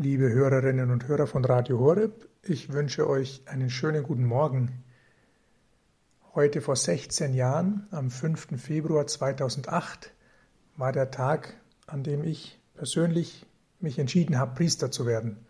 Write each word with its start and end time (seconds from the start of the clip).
Liebe 0.00 0.30
Hörerinnen 0.30 0.92
und 0.92 1.08
Hörer 1.08 1.26
von 1.26 1.44
Radio 1.44 1.80
Horeb, 1.80 2.28
ich 2.44 2.72
wünsche 2.72 3.08
euch 3.08 3.42
einen 3.46 3.68
schönen 3.68 4.04
guten 4.04 4.24
Morgen. 4.24 4.84
Heute 6.36 6.60
vor 6.60 6.76
16 6.76 7.34
Jahren, 7.34 7.88
am 7.90 8.08
5. 8.08 8.62
Februar 8.62 9.08
2008, 9.08 10.14
war 10.76 10.92
der 10.92 11.10
Tag, 11.10 11.56
an 11.88 12.04
dem 12.04 12.22
ich 12.22 12.60
persönlich 12.76 13.44
mich 13.80 13.98
entschieden 13.98 14.38
habe, 14.38 14.54
Priester 14.54 14.92
zu 14.92 15.04
werden. 15.04 15.44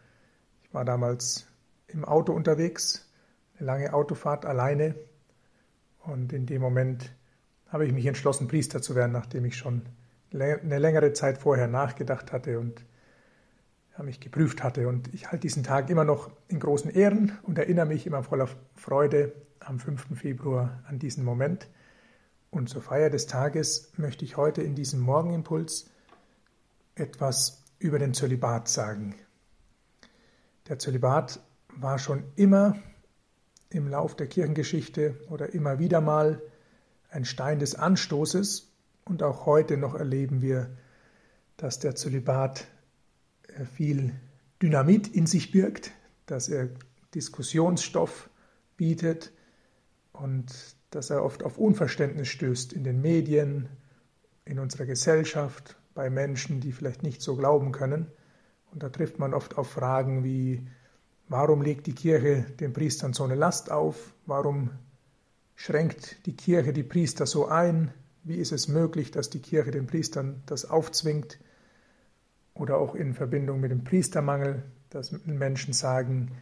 Ich 0.63 0.73
war 0.73 0.87
damals 0.87 1.47
im 1.89 2.07
Auto 2.07 2.33
unterwegs, 2.33 3.07
eine 3.59 3.67
lange 3.67 3.93
Autofahrt 3.93 4.47
alleine 4.47 4.95
und 5.99 6.33
in 6.33 6.47
dem 6.47 6.63
Moment 6.63 7.15
habe 7.67 7.85
ich 7.85 7.93
mich 7.93 8.07
entschlossen, 8.07 8.49
Priester 8.49 8.81
zu 8.81 8.95
werden, 8.95 9.13
nachdem 9.13 9.45
ich 9.45 9.59
schon 9.59 9.83
eine 10.33 10.79
längere 10.79 11.13
Zeit 11.13 11.37
vorher 11.37 11.69
nachgedacht 11.69 12.33
hatte 12.33 12.59
und 12.59 12.83
mich 14.05 14.21
geprüft 14.21 14.63
hatte. 14.63 14.89
Und 14.89 15.13
ich 15.15 15.27
halte 15.27 15.41
diesen 15.41 15.65
Tag 15.65 15.91
immer 15.91 16.05
noch 16.05 16.31
in 16.49 16.61
großen 16.61 16.91
Ehren 16.91 17.39
und 17.43 17.59
erinnere 17.59 17.87
mich 17.87 18.07
immer 18.07 18.23
voller 18.23 18.49
Freude 18.75 19.33
am 19.61 19.79
5. 19.79 20.19
Februar 20.19 20.83
an 20.87 20.99
diesen 20.99 21.25
Moment. 21.25 21.69
Und 22.51 22.69
zur 22.69 22.83
Feier 22.83 23.11
des 23.11 23.27
Tages 23.27 23.93
möchte 23.97 24.25
ich 24.25 24.37
heute 24.37 24.63
in 24.63 24.75
diesem 24.75 25.01
Morgenimpuls 25.01 25.91
etwas 26.95 27.65
über 27.79 27.99
den 27.99 28.15
Zölibat 28.15 28.69
sagen. 28.69 29.15
Der 30.69 30.79
Zölibat 30.79 31.41
war 31.77 31.99
schon 31.99 32.25
immer 32.37 32.77
im 33.71 33.89
Lauf 33.89 34.17
der 34.17 34.27
Kirchengeschichte 34.27 35.17
oder 35.29 35.53
immer 35.53 35.79
wieder 35.79 36.01
mal 36.01 36.43
ein 37.11 37.25
Stein 37.25 37.59
des 37.59 37.75
Anstoßes 37.75 38.73
und 39.05 39.23
auch 39.23 39.47
heute 39.47 39.77
noch 39.77 39.95
erleben 39.95 40.43
wir, 40.43 40.71
dass 41.57 41.79
der 41.79 41.95
Zölibat 41.95 42.67
viel 43.67 44.15
Dynamit 44.63 45.09
in 45.09 45.27
sich 45.27 45.51
birgt, 45.51 45.93
dass 46.27 46.49
er 46.49 46.69
Diskussionsstoff 47.15 48.31
bietet 48.77 49.33
und 50.13 50.53
dass 50.91 51.11
er 51.11 51.25
oft 51.25 51.43
auf 51.43 51.59
Unverständnis 51.59 52.29
stößt 52.29 52.73
in 52.73 52.85
den 52.85 53.01
Medien, 53.01 53.69
in 54.45 54.59
unserer 54.59 54.87
Gesellschaft, 54.87 55.77
bei 55.95 56.11
Menschen, 56.11 56.61
die 56.61 56.73
vielleicht 56.73 57.03
nicht 57.03 57.23
so 57.23 57.37
glauben 57.37 57.73
können. 57.73 58.07
Und 58.71 58.83
da 58.83 58.89
trifft 58.89 59.19
man 59.19 59.35
oft 59.35 59.59
auf 59.59 59.69
Fragen 59.71 60.23
wie, 60.23 60.67
warum 61.29 61.61
legt 61.61 61.87
die 61.87 61.95
Kirche 61.95 62.47
den 62.61 62.73
Priestern 62.73 63.13
so 63.13 63.25
eine 63.25 63.35
Last 63.35 63.71
auf? 63.71 64.15
Warum 64.25 64.71
schränkt 65.57 66.25
die 66.27 66.37
Kirche 66.37 66.73
die 66.73 66.85
Priester 66.85 67.27
so 67.27 67.49
ein? 67.49 67.93
Wie 68.23 68.37
ist 68.37 68.53
es 68.53 68.69
möglich, 68.69 69.11
dass 69.11 69.31
die 69.31 69.41
Kirche 69.41 69.71
den 69.71 69.87
Priestern 69.87 70.43
das 70.47 70.65
aufzwingt? 70.65 71.39
Oder 72.59 72.77
auch 72.79 72.95
in 72.95 73.15
Verbindung 73.15 73.61
mit 73.61 73.71
dem 73.71 73.85
Priestermangel, 73.85 74.65
dass 74.91 75.13
Menschen 75.25 75.73
sagen, 75.73 76.33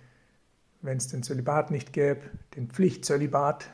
wenn 0.81 0.97
es 0.97 1.09
den 1.09 1.23
Zölibat 1.23 1.71
nicht 1.71 1.93
gäbe, 1.93 2.23
den 2.55 2.69
Pflichtzölibat, 2.69 3.69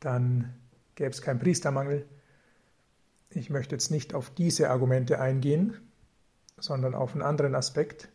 dann 0.00 0.54
gäbe 0.94 1.10
es 1.10 1.22
keinen 1.22 1.38
Priestermangel. 1.38 2.06
Ich 3.30 3.50
möchte 3.50 3.74
jetzt 3.74 3.90
nicht 3.90 4.14
auf 4.14 4.30
diese 4.30 4.70
Argumente 4.70 5.20
eingehen, 5.20 5.76
sondern 6.58 6.94
auf 6.94 7.12
einen 7.12 7.22
anderen 7.22 7.54
Aspekt. 7.54 8.08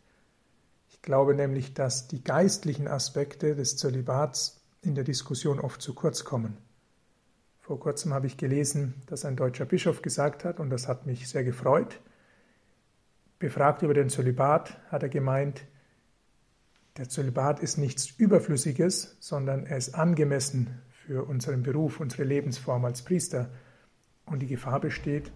Ich 0.88 1.00
glaube 1.02 1.34
nämlich, 1.34 1.74
dass 1.74 2.08
die 2.08 2.24
geistlichen 2.24 2.88
Aspekte 2.88 3.54
des 3.54 3.76
Zölibats 3.76 4.60
in 4.82 4.94
der 4.94 5.04
Diskussion 5.04 5.60
oft 5.60 5.80
zu 5.80 5.94
kurz 5.94 6.24
kommen. 6.24 6.56
Vor 7.60 7.78
kurzem 7.78 8.12
habe 8.12 8.26
ich 8.26 8.36
gelesen, 8.36 8.94
dass 9.06 9.24
ein 9.24 9.36
deutscher 9.36 9.66
Bischof 9.66 10.02
gesagt 10.02 10.44
hat, 10.44 10.58
und 10.58 10.70
das 10.70 10.88
hat 10.88 11.06
mich 11.06 11.28
sehr 11.28 11.44
gefreut, 11.44 12.00
Befragt 13.42 13.82
über 13.82 13.92
den 13.92 14.08
Zölibat 14.08 14.78
hat 14.88 15.02
er 15.02 15.08
gemeint, 15.08 15.66
der 16.96 17.08
Zölibat 17.08 17.58
ist 17.58 17.76
nichts 17.76 18.08
Überflüssiges, 18.08 19.16
sondern 19.18 19.66
er 19.66 19.78
ist 19.78 19.96
angemessen 19.96 20.80
für 20.92 21.24
unseren 21.24 21.64
Beruf, 21.64 21.98
unsere 21.98 22.22
Lebensform 22.22 22.84
als 22.84 23.02
Priester. 23.02 23.50
Und 24.26 24.42
die 24.42 24.46
Gefahr 24.46 24.78
besteht, 24.78 25.32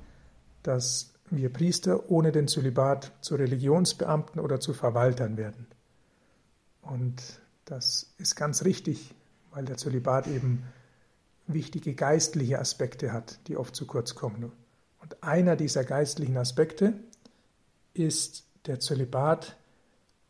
dass 0.62 1.14
wir 1.30 1.52
Priester 1.52 2.08
ohne 2.08 2.30
den 2.30 2.46
Zölibat 2.46 3.10
zu 3.22 3.34
Religionsbeamten 3.34 4.40
oder 4.40 4.60
zu 4.60 4.72
Verwaltern 4.72 5.36
werden. 5.36 5.66
Und 6.82 7.40
das 7.64 8.14
ist 8.18 8.36
ganz 8.36 8.64
richtig, 8.64 9.16
weil 9.50 9.64
der 9.64 9.78
Zölibat 9.78 10.28
eben 10.28 10.62
wichtige 11.48 11.94
geistliche 11.94 12.60
Aspekte 12.60 13.12
hat, 13.12 13.40
die 13.48 13.56
oft 13.56 13.74
zu 13.74 13.84
kurz 13.84 14.14
kommen. 14.14 14.52
Und 15.00 15.24
einer 15.24 15.56
dieser 15.56 15.82
geistlichen 15.82 16.36
Aspekte 16.36 16.94
ist 17.98 18.46
der 18.66 18.80
Zölibat 18.80 19.56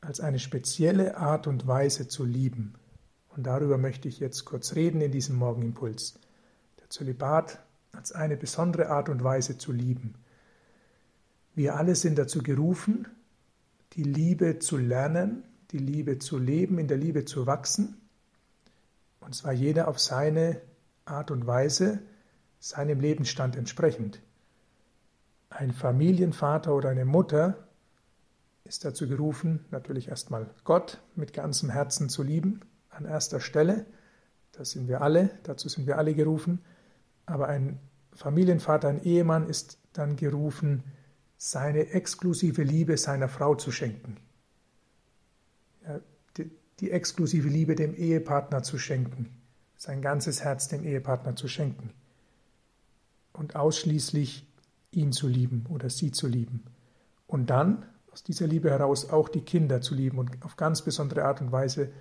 als 0.00 0.20
eine 0.20 0.38
spezielle 0.38 1.16
Art 1.16 1.46
und 1.46 1.66
Weise 1.66 2.08
zu 2.08 2.24
lieben. 2.24 2.74
Und 3.28 3.46
darüber 3.46 3.76
möchte 3.76 4.08
ich 4.08 4.20
jetzt 4.20 4.44
kurz 4.44 4.74
reden 4.74 5.00
in 5.00 5.12
diesem 5.12 5.36
Morgenimpuls. 5.36 6.18
Der 6.80 6.88
Zölibat 6.90 7.58
als 7.92 8.12
eine 8.12 8.36
besondere 8.36 8.88
Art 8.88 9.08
und 9.08 9.24
Weise 9.24 9.58
zu 9.58 9.72
lieben. 9.72 10.14
Wir 11.54 11.76
alle 11.76 11.94
sind 11.94 12.18
dazu 12.18 12.42
gerufen, 12.42 13.08
die 13.94 14.02
Liebe 14.02 14.58
zu 14.58 14.76
lernen, 14.76 15.42
die 15.70 15.78
Liebe 15.78 16.18
zu 16.18 16.38
leben, 16.38 16.78
in 16.78 16.88
der 16.88 16.98
Liebe 16.98 17.24
zu 17.24 17.46
wachsen. 17.46 17.96
Und 19.20 19.34
zwar 19.34 19.52
jeder 19.52 19.88
auf 19.88 19.98
seine 19.98 20.60
Art 21.04 21.30
und 21.30 21.46
Weise, 21.46 22.00
seinem 22.60 23.00
Lebensstand 23.00 23.56
entsprechend. 23.56 24.20
Ein 25.56 25.72
Familienvater 25.72 26.74
oder 26.74 26.90
eine 26.90 27.06
Mutter 27.06 27.66
ist 28.64 28.84
dazu 28.84 29.08
gerufen, 29.08 29.64
natürlich 29.70 30.08
erstmal 30.08 30.50
Gott 30.64 31.00
mit 31.14 31.32
ganzem 31.32 31.70
Herzen 31.70 32.10
zu 32.10 32.22
lieben, 32.22 32.60
an 32.90 33.06
erster 33.06 33.40
Stelle. 33.40 33.86
Das 34.52 34.72
sind 34.72 34.86
wir 34.86 35.00
alle, 35.00 35.30
dazu 35.44 35.70
sind 35.70 35.86
wir 35.86 35.96
alle 35.96 36.12
gerufen. 36.12 36.62
Aber 37.24 37.48
ein 37.48 37.78
Familienvater, 38.12 38.88
ein 38.88 39.02
Ehemann 39.02 39.48
ist 39.48 39.78
dann 39.94 40.16
gerufen, 40.16 40.84
seine 41.38 41.88
exklusive 41.88 42.62
Liebe 42.62 42.98
seiner 42.98 43.30
Frau 43.30 43.54
zu 43.54 43.72
schenken. 43.72 44.18
Ja, 45.86 46.00
die, 46.36 46.50
die 46.80 46.90
exklusive 46.90 47.48
Liebe 47.48 47.76
dem 47.76 47.94
Ehepartner 47.94 48.62
zu 48.62 48.76
schenken, 48.76 49.34
sein 49.78 50.02
ganzes 50.02 50.44
Herz 50.44 50.68
dem 50.68 50.84
Ehepartner 50.84 51.34
zu 51.34 51.48
schenken 51.48 51.94
und 53.32 53.56
ausschließlich 53.56 54.46
ihn 54.96 55.12
zu 55.12 55.28
lieben 55.28 55.66
oder 55.68 55.90
sie 55.90 56.10
zu 56.10 56.26
lieben. 56.26 56.64
Und 57.26 57.50
dann 57.50 57.86
aus 58.10 58.22
dieser 58.22 58.46
Liebe 58.46 58.70
heraus 58.70 59.10
auch 59.10 59.28
die 59.28 59.42
Kinder 59.42 59.80
zu 59.80 59.94
lieben 59.94 60.18
und 60.18 60.42
auf 60.44 60.56
ganz 60.56 60.82
besondere 60.82 61.24
Art 61.24 61.40
und 61.40 61.52
Weise 61.52 61.92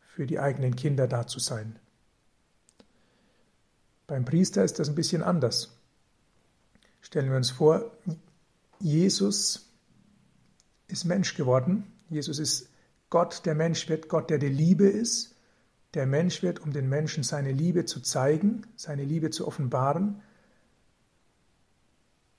für 0.00 0.26
die 0.26 0.38
eigenen 0.38 0.76
Kinder 0.76 1.08
da 1.08 1.26
zu 1.26 1.40
sein. 1.40 1.78
Beim 4.06 4.24
Priester 4.24 4.62
ist 4.62 4.78
das 4.78 4.88
ein 4.88 4.94
bisschen 4.94 5.22
anders. 5.22 5.76
Stellen 7.00 7.30
wir 7.30 7.36
uns 7.36 7.50
vor, 7.50 7.90
Jesus 8.78 9.70
ist 10.88 11.04
Mensch 11.04 11.34
geworden. 11.34 11.84
Jesus 12.08 12.38
ist 12.38 12.68
Gott, 13.10 13.46
der 13.46 13.54
Mensch 13.54 13.88
wird, 13.88 14.08
Gott, 14.08 14.30
der 14.30 14.38
die 14.38 14.48
Liebe 14.48 14.86
ist. 14.86 15.34
Der 15.94 16.06
Mensch 16.06 16.42
wird, 16.42 16.60
um 16.60 16.72
den 16.72 16.88
Menschen 16.88 17.22
seine 17.22 17.52
Liebe 17.52 17.84
zu 17.86 18.00
zeigen, 18.00 18.66
seine 18.76 19.04
Liebe 19.04 19.30
zu 19.30 19.46
offenbaren, 19.46 20.20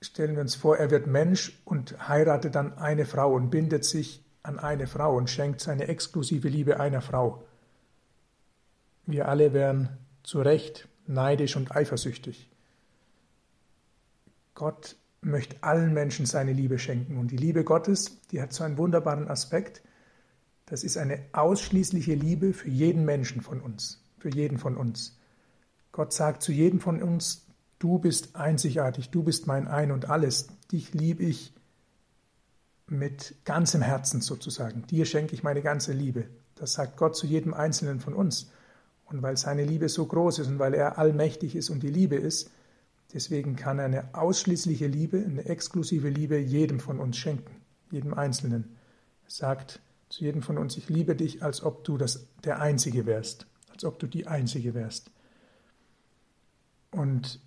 stellen 0.00 0.34
wir 0.34 0.42
uns 0.42 0.54
vor, 0.54 0.76
er 0.76 0.90
wird 0.90 1.06
Mensch 1.06 1.60
und 1.64 2.08
heiratet 2.08 2.54
dann 2.54 2.78
eine 2.78 3.04
Frau 3.04 3.34
und 3.34 3.50
bindet 3.50 3.84
sich 3.84 4.24
an 4.42 4.58
eine 4.58 4.86
Frau 4.86 5.16
und 5.16 5.28
schenkt 5.28 5.60
seine 5.60 5.88
exklusive 5.88 6.48
Liebe 6.48 6.80
einer 6.80 7.00
Frau. 7.00 7.44
Wir 9.06 9.28
alle 9.28 9.52
wären 9.52 9.98
zu 10.22 10.40
Recht 10.40 10.88
neidisch 11.06 11.56
und 11.56 11.74
eifersüchtig. 11.74 12.50
Gott 14.54 14.96
möchte 15.20 15.56
allen 15.62 15.94
Menschen 15.94 16.26
seine 16.26 16.52
Liebe 16.52 16.78
schenken. 16.78 17.18
Und 17.18 17.30
die 17.30 17.36
Liebe 17.36 17.64
Gottes, 17.64 18.20
die 18.30 18.40
hat 18.40 18.52
so 18.52 18.64
einen 18.64 18.78
wunderbaren 18.78 19.28
Aspekt. 19.28 19.82
Das 20.66 20.84
ist 20.84 20.96
eine 20.96 21.24
ausschließliche 21.32 22.14
Liebe 22.14 22.52
für 22.52 22.68
jeden 22.68 23.04
Menschen 23.04 23.40
von 23.40 23.60
uns, 23.60 24.04
für 24.18 24.28
jeden 24.28 24.58
von 24.58 24.76
uns. 24.76 25.18
Gott 25.92 26.12
sagt 26.12 26.42
zu 26.42 26.52
jedem 26.52 26.80
von 26.80 27.02
uns, 27.02 27.47
Du 27.78 27.98
bist 27.98 28.34
einzigartig, 28.34 29.10
du 29.10 29.22
bist 29.22 29.46
mein 29.46 29.68
Ein 29.68 29.92
und 29.92 30.10
alles. 30.10 30.48
Dich 30.72 30.94
liebe 30.94 31.22
ich 31.22 31.52
mit 32.88 33.34
ganzem 33.44 33.82
Herzen 33.82 34.20
sozusagen. 34.20 34.86
Dir 34.86 35.04
schenke 35.04 35.34
ich 35.34 35.42
meine 35.42 35.62
ganze 35.62 35.92
Liebe. 35.92 36.28
Das 36.56 36.72
sagt 36.72 36.96
Gott 36.96 37.16
zu 37.16 37.26
jedem 37.26 37.54
Einzelnen 37.54 38.00
von 38.00 38.14
uns. 38.14 38.50
Und 39.04 39.22
weil 39.22 39.36
seine 39.36 39.64
Liebe 39.64 39.88
so 39.88 40.06
groß 40.06 40.40
ist 40.40 40.48
und 40.48 40.58
weil 40.58 40.74
er 40.74 40.98
allmächtig 40.98 41.54
ist 41.54 41.70
und 41.70 41.82
die 41.82 41.90
Liebe 41.90 42.16
ist, 42.16 42.50
deswegen 43.12 43.56
kann 43.56 43.78
er 43.78 43.86
eine 43.86 44.14
ausschließliche 44.14 44.86
Liebe, 44.86 45.24
eine 45.24 45.44
exklusive 45.44 46.08
Liebe 46.08 46.38
jedem 46.38 46.80
von 46.80 46.98
uns 46.98 47.16
schenken, 47.16 47.56
jedem 47.90 48.12
Einzelnen. 48.12 48.76
Er 49.24 49.30
sagt 49.30 49.80
zu 50.08 50.24
jedem 50.24 50.42
von 50.42 50.58
uns, 50.58 50.76
ich 50.76 50.88
liebe 50.88 51.14
dich, 51.14 51.42
als 51.42 51.62
ob 51.62 51.84
du 51.84 51.96
das, 51.96 52.26
der 52.44 52.60
Einzige 52.60 53.06
wärst, 53.06 53.46
als 53.70 53.84
ob 53.84 53.98
du 53.98 54.06
die 54.06 54.26
Einzige 54.26 54.74
wärst. 54.74 55.10
Und 56.90 57.40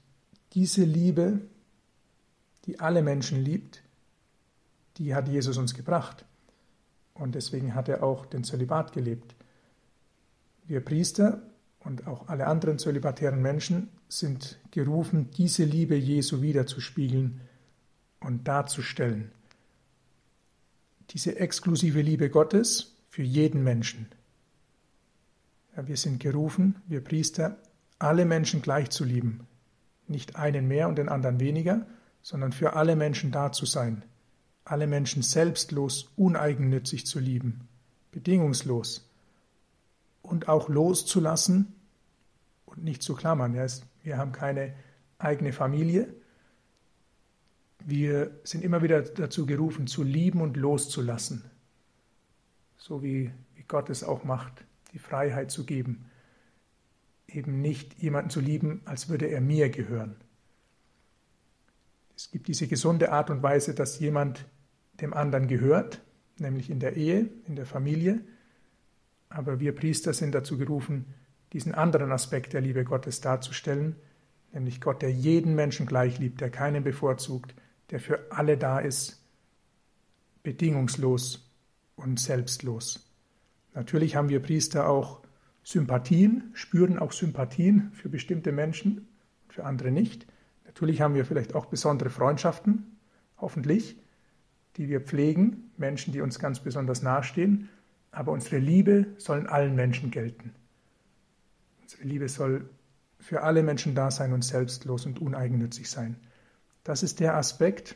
diese 0.54 0.84
Liebe, 0.84 1.42
die 2.66 2.80
alle 2.80 3.02
Menschen 3.02 3.44
liebt, 3.44 3.82
die 4.98 5.16
hat 5.16 5.28
Jesus 5.28 5.58
uns 5.58 5.74
gebracht. 5.74 6.26
und 7.14 7.36
deswegen 7.36 7.76
hat 7.76 7.88
er 7.88 8.04
auch 8.04 8.26
den 8.26 8.44
Zölibat 8.44 8.94
gelebt. 8.94 9.36
Wir 10.66 10.84
Priester 10.84 11.42
und 11.80 12.08
auch 12.08 12.30
alle 12.30 12.48
anderen 12.48 12.80
zölibatären 12.80 13.42
Menschen 13.42 13.90
sind 14.08 14.58
gerufen, 14.72 15.30
diese 15.32 15.64
Liebe 15.66 15.96
Jesu 15.96 16.42
wiederzuspiegeln 16.42 17.42
und 18.22 18.48
darzustellen. 18.48 19.32
Diese 21.12 21.38
exklusive 21.38 22.02
Liebe 22.02 22.30
Gottes 22.30 22.96
für 23.10 23.24
jeden 23.24 23.64
Menschen. 23.64 24.08
Ja, 25.76 25.88
wir 25.88 25.98
sind 25.98 26.20
gerufen, 26.20 26.82
wir 26.88 27.04
Priester, 27.04 27.58
alle 28.00 28.26
Menschen 28.26 28.62
gleich 28.62 28.90
zu 28.90 29.04
lieben. 29.04 29.46
Nicht 30.08 30.36
einen 30.36 30.68
mehr 30.68 30.88
und 30.88 30.98
den 30.98 31.10
anderen 31.10 31.40
weniger, 31.40 31.86
sondern 32.22 32.52
für 32.52 32.74
alle 32.74 32.96
Menschen 32.96 33.32
da 33.32 33.52
zu 33.52 33.66
sein. 33.66 34.04
Alle 34.64 34.88
Menschen 34.88 35.24
selbstlos, 35.24 36.12
uneigennützig 36.16 37.06
zu 37.06 37.20
lieben. 37.20 37.68
Bedingungslos. 38.12 39.10
Und 40.22 40.48
auch 40.48 40.70
loszulassen 40.70 41.74
und 42.66 42.84
nicht 42.84 43.02
zu 43.02 43.16
klammern. 43.16 43.56
Wir 44.04 44.18
haben 44.18 44.32
keine 44.32 44.74
eigene 45.18 45.54
Familie. 45.54 46.14
Wir 47.80 48.32
sind 48.44 48.64
immer 48.64 48.84
wieder 48.84 49.02
dazu 49.02 49.46
gerufen, 49.46 49.88
zu 49.88 50.04
lieben 50.04 50.42
und 50.42 50.58
loszulassen. 50.58 51.44
So 52.78 53.02
wie, 53.02 53.32
wie 53.56 53.64
Gott 53.64 53.90
es 53.90 54.04
auch 54.04 54.24
macht, 54.24 54.64
die 54.94 55.00
Freiheit 55.00 55.52
zu 55.52 55.66
geben. 55.66 56.06
Eben 57.34 57.62
nicht 57.62 58.02
jemanden 58.02 58.30
zu 58.30 58.40
lieben, 58.40 58.82
als 58.86 59.10
würde 59.10 59.28
er 59.28 59.42
mir 59.42 59.70
gehören. 59.70 60.16
Es 62.16 62.30
gibt 62.30 62.48
diese 62.48 62.68
gesunde 62.68 63.12
Art 63.12 63.30
und 63.30 63.42
Weise, 63.42 63.74
dass 63.74 64.00
jemand 64.00 64.46
dem 65.00 65.14
anderen 65.14 65.48
gehört, 65.48 66.02
nämlich 66.38 66.70
in 66.70 66.80
der 66.80 66.96
Ehe, 66.96 67.30
in 67.48 67.56
der 67.56 67.66
Familie. 67.66 68.22
Aber 69.30 69.60
wir 69.60 69.74
Priester 69.74 70.14
sind 70.14 70.36
dazu 70.36 70.58
gerufen, 70.58 71.06
diesen 71.54 71.74
anderen 71.74 72.12
Aspekt 72.12 72.54
der 72.54 72.62
Liebe 72.62 72.84
Gottes 72.84 73.22
darzustellen, 73.22 73.96
nämlich 74.52 74.82
Gott, 74.82 75.02
der 75.02 75.12
jeden 75.12 75.56
Menschen 75.56 75.86
gleich 75.86 76.20
liebt, 76.20 76.42
der 76.42 76.50
keinen 76.50 76.84
bevorzugt, 76.84 77.56
der 77.90 78.00
für 78.00 78.32
alle 78.32 78.58
da 78.58 78.80
ist, 78.80 79.24
bedingungslos 80.44 81.50
und 81.96 82.20
selbstlos. 82.20 83.08
Natürlich 83.74 84.16
haben 84.16 84.30
wir 84.30 84.42
Priester 84.42 84.88
auch 84.88 85.21
Sympathien, 85.64 86.52
spüren 86.54 86.98
auch 86.98 87.12
Sympathien 87.12 87.92
für 87.94 88.10
bestimmte 88.10 88.52
Menschen, 88.52 89.08
für 89.50 89.64
andere 89.66 89.92
nicht. 89.92 90.26
Natürlich 90.66 91.02
haben 91.02 91.16
wir 91.16 91.26
vielleicht 91.26 91.56
auch 91.56 91.66
besondere 91.66 92.10
Freundschaften, 92.10 92.98
hoffentlich, 93.38 93.98
die 94.78 94.88
wir 94.88 95.02
pflegen, 95.02 95.72
Menschen, 95.78 96.14
die 96.14 96.22
uns 96.22 96.40
ganz 96.40 96.60
besonders 96.62 97.02
nahestehen, 97.02 97.70
aber 98.12 98.32
unsere 98.32 98.58
Liebe 98.58 99.08
soll 99.18 99.48
allen 99.48 99.76
Menschen 99.76 100.12
gelten. 100.12 100.54
Unsere 101.82 102.04
Liebe 102.04 102.30
soll 102.30 102.70
für 103.20 103.44
alle 103.44 103.64
Menschen 103.64 103.96
da 103.96 104.12
sein 104.12 104.34
und 104.34 104.44
selbstlos 104.44 105.06
und 105.06 105.20
uneigennützig 105.22 105.90
sein. 105.90 106.16
Das 106.84 107.04
ist 107.04 107.20
der 107.20 107.36
Aspekt, 107.36 107.96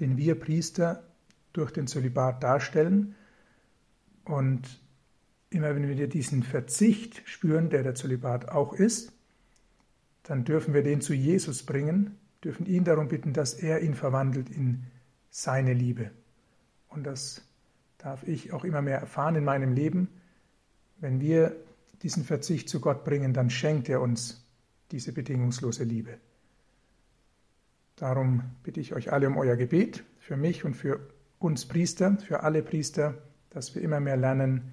den 0.00 0.16
wir 0.16 0.38
Priester 0.38 1.04
durch 1.52 1.72
den 1.72 1.86
Zölibat 1.86 2.42
darstellen. 2.42 3.14
Und 4.24 4.80
immer 5.50 5.74
wenn 5.74 5.88
wir 5.88 6.08
diesen 6.08 6.42
Verzicht 6.42 7.22
spüren, 7.26 7.70
der 7.70 7.82
der 7.82 7.94
Zölibat 7.94 8.48
auch 8.48 8.72
ist, 8.72 9.12
dann 10.22 10.44
dürfen 10.44 10.74
wir 10.74 10.82
den 10.82 11.00
zu 11.00 11.14
Jesus 11.14 11.62
bringen, 11.62 12.16
dürfen 12.42 12.66
ihn 12.66 12.84
darum 12.84 13.08
bitten, 13.08 13.32
dass 13.32 13.54
er 13.54 13.82
ihn 13.82 13.94
verwandelt 13.94 14.50
in 14.50 14.84
seine 15.30 15.72
Liebe. 15.72 16.10
Und 16.88 17.04
das 17.04 17.42
darf 17.98 18.26
ich 18.26 18.52
auch 18.52 18.64
immer 18.64 18.82
mehr 18.82 18.98
erfahren 18.98 19.36
in 19.36 19.44
meinem 19.44 19.72
Leben. 19.72 20.08
Wenn 20.98 21.20
wir 21.20 21.56
diesen 22.02 22.24
Verzicht 22.24 22.68
zu 22.68 22.80
Gott 22.80 23.04
bringen, 23.04 23.32
dann 23.32 23.50
schenkt 23.50 23.88
er 23.88 24.00
uns 24.00 24.44
diese 24.90 25.12
bedingungslose 25.12 25.84
Liebe. 25.84 26.18
Darum 27.96 28.42
bitte 28.62 28.80
ich 28.80 28.94
euch 28.94 29.12
alle 29.12 29.28
um 29.28 29.36
euer 29.36 29.56
Gebet, 29.56 30.04
für 30.18 30.36
mich 30.36 30.64
und 30.64 30.74
für 30.74 31.00
uns 31.38 31.66
Priester, 31.66 32.18
für 32.18 32.42
alle 32.42 32.62
Priester, 32.62 33.14
dass 33.50 33.74
wir 33.74 33.82
immer 33.82 34.00
mehr 34.00 34.16
lernen, 34.16 34.72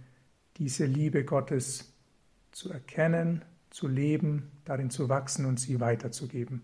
diese 0.57 0.85
Liebe 0.85 1.25
Gottes 1.25 1.93
zu 2.51 2.71
erkennen, 2.71 3.43
zu 3.69 3.87
leben, 3.87 4.51
darin 4.65 4.89
zu 4.89 5.09
wachsen 5.09 5.45
und 5.45 5.59
sie 5.59 5.79
weiterzugeben. 5.79 6.61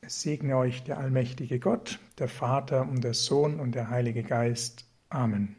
Es 0.00 0.20
segne 0.20 0.56
euch 0.56 0.84
der 0.84 0.98
allmächtige 0.98 1.58
Gott, 1.58 1.98
der 2.18 2.28
Vater 2.28 2.82
und 2.82 3.02
der 3.02 3.14
Sohn 3.14 3.58
und 3.58 3.74
der 3.74 3.88
Heilige 3.88 4.22
Geist. 4.22 4.84
Amen. 5.08 5.56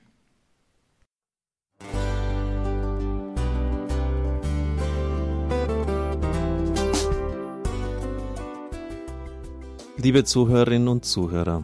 Liebe 9.98 10.24
Zuhörerinnen 10.24 10.88
und 10.88 11.04
Zuhörer, 11.04 11.64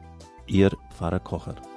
Ihr 0.51 0.71
Pfarrer 0.89 1.21
Kocher. 1.21 1.70